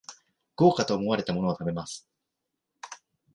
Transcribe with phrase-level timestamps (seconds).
[0.55, 2.09] 豪華と思われたものを食べます